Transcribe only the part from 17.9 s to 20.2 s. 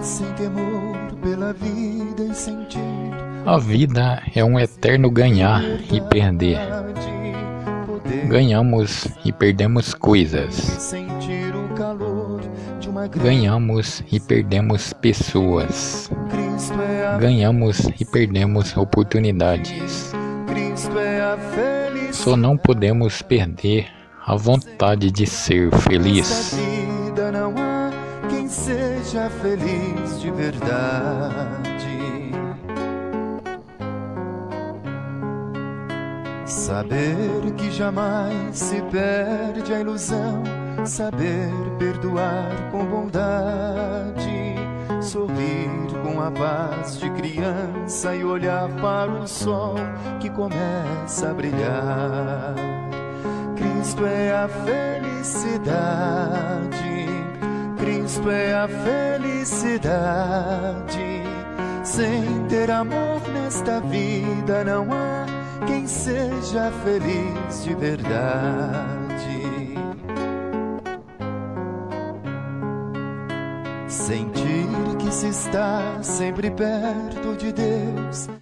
e perdemos oportunidades.